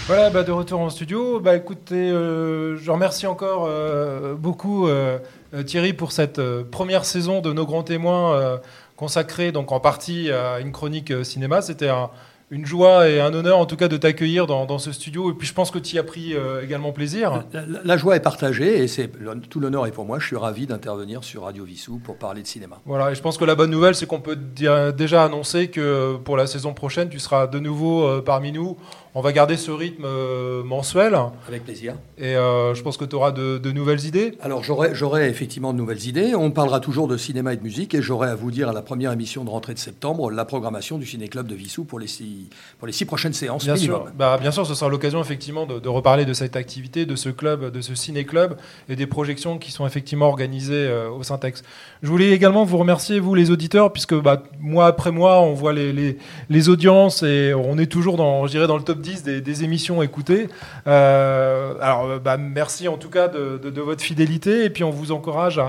[0.06, 1.40] Voilà, bah, de retour en studio.
[1.40, 5.18] Bah, écoutez, euh, je remercie encore euh, beaucoup euh,
[5.66, 8.58] Thierry pour cette euh, première saison de Nos Grands Témoins euh,
[8.94, 11.62] consacrée donc en partie à une chronique euh, cinéma.
[11.62, 12.10] C'était un-
[12.50, 15.30] une joie et un honneur en tout cas de t'accueillir dans, dans ce studio.
[15.32, 17.44] Et puis je pense que tu y as pris euh, également plaisir.
[17.52, 19.10] La, la joie est partagée et c'est
[19.50, 20.18] tout l'honneur est pour moi.
[20.18, 22.80] Je suis ravi d'intervenir sur Radio Vissou pour parler de cinéma.
[22.86, 26.36] Voilà, et je pense que la bonne nouvelle, c'est qu'on peut déjà annoncer que pour
[26.36, 28.76] la saison prochaine, tu seras de nouveau euh, parmi nous
[29.18, 31.16] On va garder ce rythme euh, mensuel.
[31.48, 31.94] Avec plaisir.
[32.18, 34.34] Et euh, je pense que tu auras de, de nouvelles idées.
[34.42, 36.34] Alors j'aurai effectivement de nouvelles idées.
[36.34, 38.82] On parlera toujours de cinéma et de musique et j'aurai à vous dire à la
[38.82, 42.50] première émission de rentrée de septembre la programmation du Ciné-Club de Vissou pour les six,
[42.78, 44.02] pour les six prochaines séances Bien minimum.
[44.02, 47.16] sûr, bah, bien sûr, ce sera l'occasion effectivement de, de reparler de cette activité, de
[47.16, 48.58] ce club, de ce ciné-club
[48.90, 51.62] et des projections qui sont effectivement organisées euh, au Syntex.
[52.02, 55.72] Je voulais également vous remercier, vous les auditeurs, puisque bah, mois après mois, on voit
[55.72, 56.18] les, les,
[56.50, 60.02] les audiences et on est toujours dans, je dirais, dans le top 10 des, émissions
[60.02, 60.48] écoutées.
[60.86, 65.12] Euh, alors, euh, bah, merci en tout cas de, votre fidélité et puis on vous
[65.12, 65.60] encourage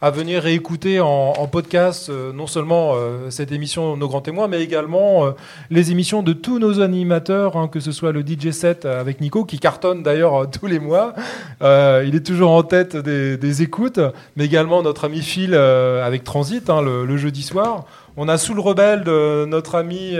[0.00, 2.94] à, venir réécouter en, podcast euh, non seulement
[3.30, 5.34] cette émission Nos Grands Témoins, mais également
[5.70, 9.44] les émissions de tous nos animateurs, hein, que ce soit le DJ set avec Nico,
[9.44, 11.14] qui cartonne d'ailleurs tous les mois.
[11.60, 14.00] Il est toujours en tête des, écoutes,
[14.36, 17.84] mais également notre ami Phil avec Transit, hein, le, le jeudi soir.
[18.16, 20.16] On a sous le rebelle de notre ami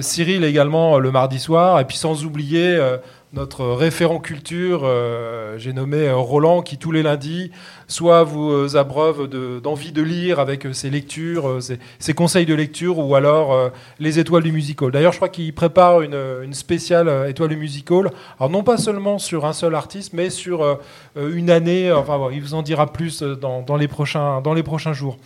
[0.00, 2.98] Cyril également euh, le mardi soir, et puis sans oublier euh,
[3.32, 7.50] notre référent culture, euh, j'ai nommé euh, Roland, qui tous les lundis
[7.88, 12.14] soit vous euh, abreuve de- d'envie de, lire avec euh, ses lectures, euh, ses, ses
[12.14, 13.68] conseils de lecture, ou alors euh,
[13.98, 14.90] les étoiles du musical.
[14.90, 18.76] D'ailleurs, je crois qu'il prépare une, une spéciale euh, étoile du musical, alors non pas
[18.76, 20.74] seulement sur un seul artiste, mais sur euh,
[21.16, 21.92] euh, une année.
[21.92, 25.18] Enfin, il vous en dira plus euh, dans, dans les, prochains, dans les prochains jours.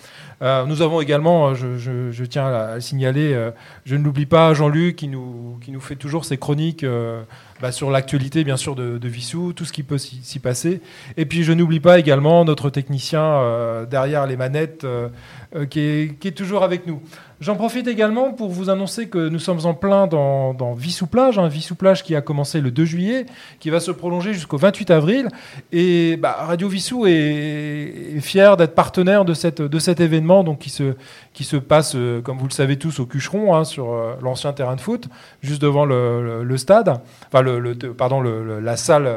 [0.42, 3.50] Euh, nous avons également, euh, je, tiens à le signaler, euh,
[3.84, 7.20] je ne l'oublie pas, Jean-Luc qui nous, qui nous fait toujours ses chroniques euh,
[7.60, 10.80] bah, sur l'actualité, bien sûr, de, de Vissou, tout ce qui peut s'y passer.
[11.18, 15.08] Et puis, je n'oublie pas également notre technicien euh, derrière les manettes euh,
[15.54, 17.00] euh, qui, est, toujours avec nous.
[17.40, 21.38] J'en profite également pour vous annoncer que nous sommes en plein dans, dans Vissou Plage,
[21.38, 23.26] hein, Vissou Plage qui a commencé le 2 juillet,
[23.60, 25.28] qui va se prolonger jusqu'au 28 avril.
[25.70, 30.58] Et bah, Radio Vissou est, est fier d'être partenaire de, cette, de cet événement donc,
[30.58, 30.94] qui, se,
[31.32, 34.80] qui se passe, comme vous le savez tous, au Cucheron, hein, sur l'ancien terrain de
[34.80, 35.08] foot,
[35.40, 39.08] juste devant le, stade, enfin, le, pardon, la, salle,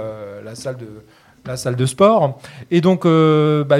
[0.45, 0.88] la salle de
[1.45, 2.39] la salle de sport.
[2.71, 3.77] Et donc, euh, bah,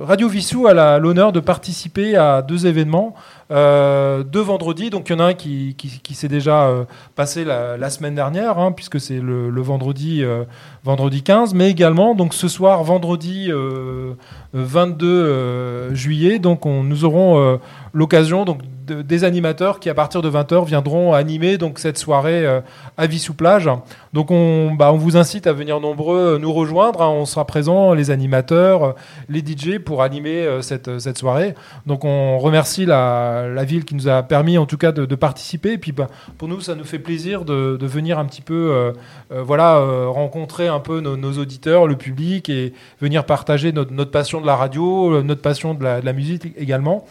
[0.00, 3.14] Radio Vissou a l'honneur de participer à deux événements,
[3.50, 4.90] euh, deux vendredis.
[4.90, 5.74] Donc, il y en a un qui,
[6.12, 6.84] s'est déjà euh,
[7.14, 10.44] passé la, semaine dernière, hein, puisque c'est le, vendredi, euh,
[10.84, 14.14] vendredi 15, mais également, donc ce soir, vendredi euh,
[14.52, 17.58] 22 euh, juillet, donc on, nous aurons
[17.92, 18.44] l'occasion
[18.86, 22.60] de- des animateurs qui à partir de 20h viendront animer donc cette soirée euh,
[22.96, 23.68] à Vissou Plage.
[24.12, 27.02] Donc on, bah, on vous incite à venir nombreux euh, nous rejoindre.
[27.02, 27.08] hein.
[27.08, 28.92] On sera présents, les animateurs, euh,
[29.28, 31.54] les DJ pour animer cette, cette soirée.
[31.86, 35.72] Donc on remercie la, la ville qui nous a permis en tout cas de, participer.
[35.72, 36.08] Et puis bah,
[36.38, 38.92] pour nous, ça nous fait plaisir de, de venir un petit peu
[39.30, 39.78] voilà,
[40.08, 45.22] rencontrer un peu nos, auditeurs, le public et venir partager notre, passion de la radio,
[45.22, 47.04] notre passion de la musique également.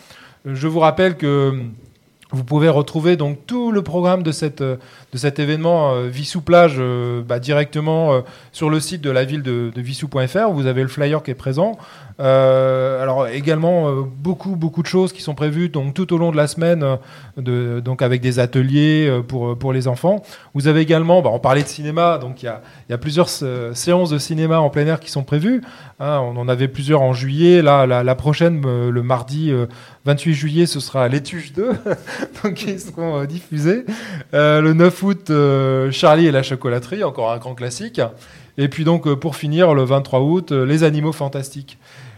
[0.45, 1.59] Je vous rappelle que
[2.31, 4.61] vous pouvez retrouver donc tout le programme de cet
[5.39, 8.21] événement euh, Vissou Plage euh, bah, directement euh,
[8.51, 10.51] sur le site de la ville de, de Vissou.fr.
[10.51, 11.77] Vous avez le flyer qui est présent.
[12.19, 16.31] Euh, alors également euh, beaucoup beaucoup de choses qui sont prévues donc tout au long
[16.31, 16.97] de la semaine,
[17.45, 20.23] euh, donc avec des ateliers pour pour les enfants.
[20.53, 22.45] Vous avez également, bah, on parlait de cinéma, donc il
[22.89, 25.61] y a, plusieurs séances de cinéma en plein air qui sont prévues.
[25.99, 27.61] Hein, on en avait plusieurs en juillet.
[27.61, 29.65] Là, la, prochaine, le mardi euh,
[30.05, 31.71] 28 juillet, ce sera l'étuge 2,
[32.43, 33.85] donc ils seront diffusés.
[34.31, 35.31] Le 9 août,
[35.91, 37.99] Charlie et la chocolaterie, encore un grand classique.
[38.57, 41.77] Et puis donc pour finir, le 23 août, les animaux fantastiques.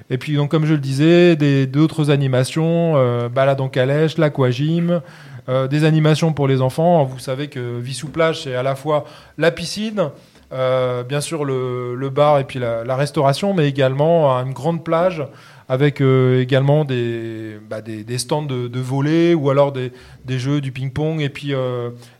[0.10, 1.36] Et puis donc comme je le disais,
[1.68, 5.02] d'autres animations, euh, balade en calèche, l'aquagym,
[5.50, 7.06] euh, des animations pour les enfants.
[7.06, 9.06] Vous savez que Vissou Plage, c'est à la fois
[9.38, 10.10] la piscine,
[10.52, 15.26] euh, bien sûr le, bar et puis la, restauration, mais également une grande plage
[15.70, 19.92] avec euh, également des, bah, des, stands de, de volley ou alors des,
[20.28, 21.54] jeux, du ping-pong et puis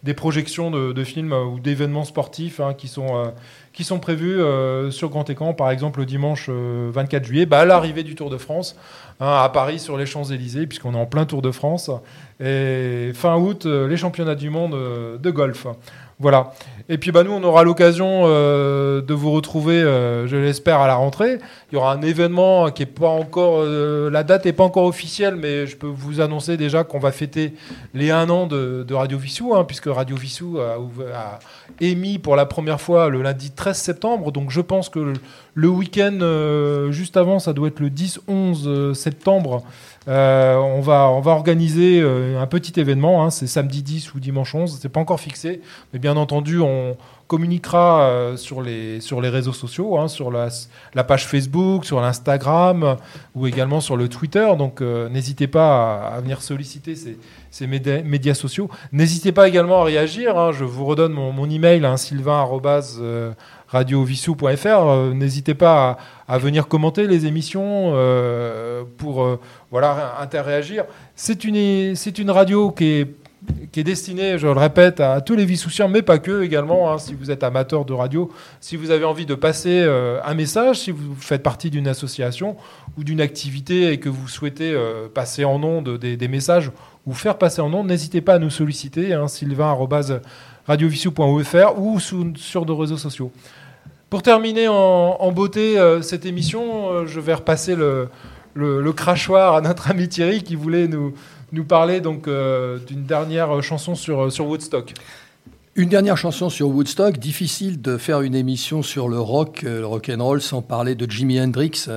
[0.04, 3.34] des projections de, films ou d'événements sportifs hein, qui, sont,
[3.78, 7.60] qui sont prévus euh, sur grand écran, par exemple le dimanche euh, 24 juillet, bah,
[7.60, 8.76] à l'arrivée du Tour de France
[9.20, 11.92] hein, à Paris sur les Champs-Élysées, puisqu'on est en plein Tour de France.
[12.40, 15.68] Et fin août, euh, les championnats du monde euh, de golf.
[16.20, 16.52] Voilà.
[16.90, 20.88] Et puis bah, nous, on aura l'occasion euh, de vous retrouver, euh, je l'espère, à
[20.88, 21.38] la rentrée.
[21.72, 24.86] Il y aura un événement qui est pas encore, euh, la date n'est pas encore
[24.86, 27.54] officielle, mais je peux vous annoncer déjà qu'on va fêter
[27.94, 31.40] les un an de, Radio Vissou, hein, puisque Radio Vissou a,
[31.82, 34.32] émis pour la première fois le lundi 13 septembre.
[34.32, 35.14] Donc je pense que le,
[35.54, 39.64] le week-end juste avant, ça doit être le 10-11 septembre.
[40.08, 44.20] Euh, on, va, on va organiser euh, un petit événement, hein, c'est samedi 10 ou
[44.22, 46.96] dimanche 11, c'est pas encore fixé, mais bien entendu, on
[47.28, 52.96] communiquera euh, sur, les, sur les réseaux sociaux, hein, sur la, page Facebook, sur l'Instagram
[53.36, 54.48] ou également sur le Twitter.
[54.58, 57.18] Donc n'hésitez pas à, venir solliciter ces,
[57.52, 58.70] ces média- médias sociaux.
[58.94, 60.38] N'hésitez pas également à réagir.
[60.40, 60.54] hein.
[60.54, 62.44] je vous redonne mon, mon email, sylvain
[63.68, 64.68] radiovissou.fr.
[64.68, 65.98] Euh, N'hésitez pas
[66.28, 69.40] à, venir commenter les émissions euh, pour euh,
[69.72, 70.86] voilà, interréagir.
[71.16, 73.16] C'est une, une radio qui est,
[73.72, 76.92] qui est destinée, je le répète, à tous les vissoussiens, mais pas que également.
[76.92, 79.88] hein, si vous êtes amateur de radio, si vous avez envie de passer
[80.24, 82.58] un message, si vous faites partie d'une association
[82.98, 84.76] ou d'une activité et que vous souhaitez
[85.14, 86.72] passer en ondes des, messages
[87.06, 89.28] ou faire passer en ondes, n'hésitez pas à nous solliciter, hein,
[90.68, 93.32] sylvain.radiovissou.fr ou sur nos réseaux sociaux.
[94.10, 98.10] Pour terminer en, beauté euh, cette émission, euh, je vais repasser le,
[98.54, 101.14] le, crachoir à notre ami Thierry qui voulait nous,
[101.52, 104.94] nous parler donc euh, d'une dernière chanson sur, sur Woodstock.
[105.76, 107.18] Une dernière chanson sur Woodstock.
[107.18, 111.10] Difficile de faire une émission sur le rock, le rock and roll, sans parler de
[111.10, 111.88] Jimi Hendrix,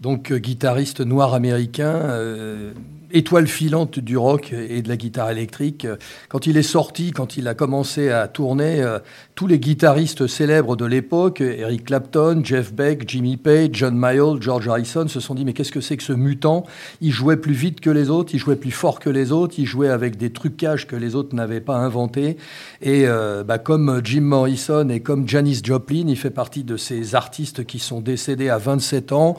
[0.00, 2.72] donc euh, guitariste noir américain, euh,
[3.10, 5.86] étoile filante du rock et de la guitare électrique.
[6.28, 8.98] Quand il est sorti, quand il a commencé à tourner, euh,
[9.34, 14.68] tous les guitaristes célèbres de l'époque, Eric Clapton, Jeff Beck, Jimmy Page, John Mayall, George
[14.68, 16.66] Harrison, se sont dit mais qu'est-ce que c'est que ce mutant?
[17.00, 19.66] Il jouait plus vite que les autres, il jouait plus fort que les autres, il
[19.66, 22.36] jouait avec des trucages que les autres n'avaient pas inventés.
[22.82, 23.06] Et
[23.46, 27.78] bah, comme Jim Morrison et comme Janis Joplin, il fait partie de ces artistes qui
[27.78, 29.36] sont décédés à 27 ans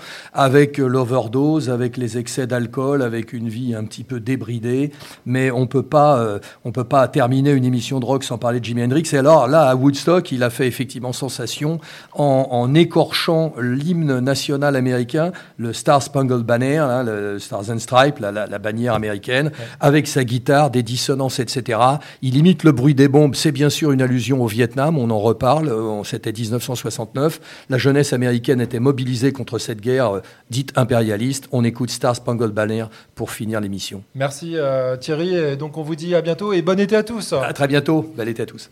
[0.50, 4.92] avec euh, l'overdose, avec les excès d'alcool, avec une vie un petit peu débridée.
[5.28, 8.60] Mais on peut pas, euh, on peut pas terminer une émission de rock sans parler
[8.60, 9.04] de Jimi Hendrix.
[9.14, 11.80] Et alors là, à Woodstock, il a fait effectivement sensation
[12.14, 18.18] en, en écorchant l'hymne national américain, le Star Spangled Banner, hein, le Stars and Stripes,
[18.20, 21.80] la, la- la bannière américaine, avec sa guitare, des dissonances, etc.
[22.24, 23.36] Il imite le bruit des bombes.
[23.36, 24.98] C'est bien sûr une allusion au Vietnam.
[24.98, 25.70] On en reparle.
[25.70, 27.40] euh, C'était 1969.
[27.70, 31.48] La jeunesse américaine était mobilisée contre cette guerre dite impérialiste.
[31.52, 32.86] On écoute Star Spangled Banner
[33.16, 34.04] pour finir l'émission.
[34.16, 37.34] Merci euh, Thierry, et donc on vous dit à bientôt et bon été à tous.
[37.34, 38.12] À très bientôt.
[38.16, 38.70] Bel été à tous.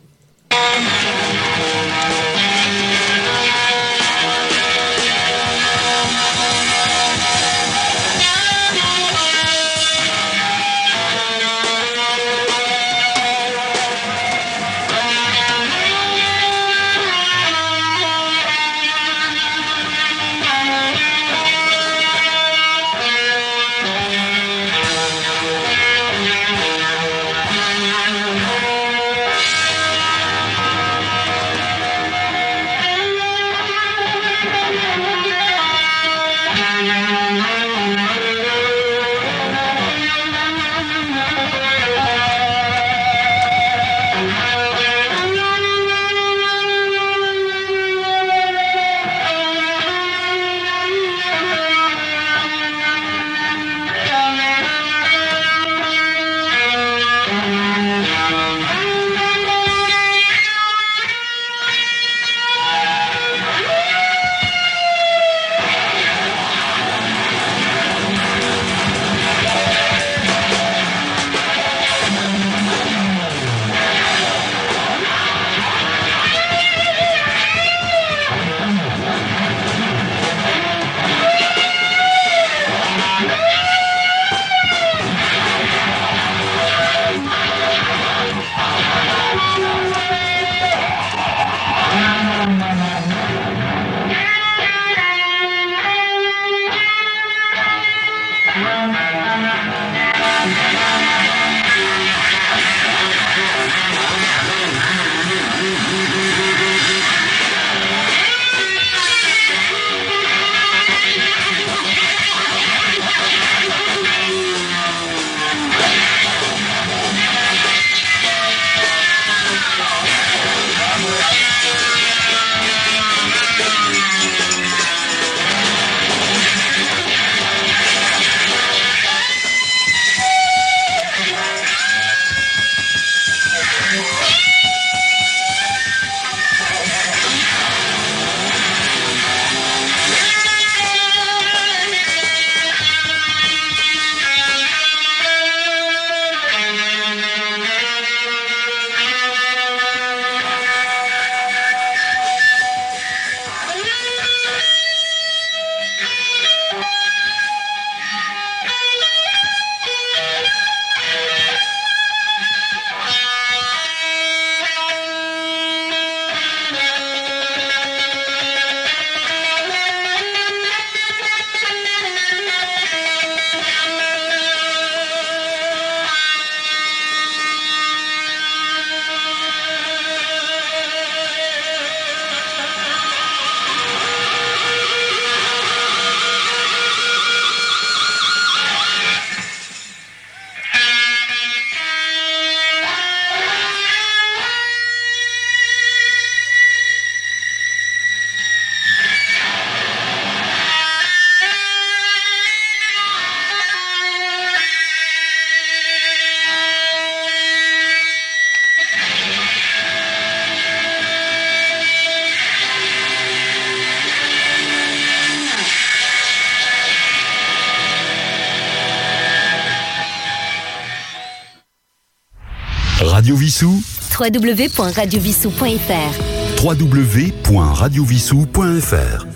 [223.27, 223.83] Radio Vissou.
[224.09, 229.26] Www.radiovissou.fr www.radiovissou.fr